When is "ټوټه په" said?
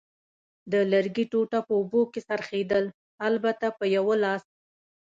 1.31-1.73